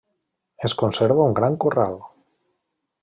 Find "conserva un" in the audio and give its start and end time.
0.79-1.37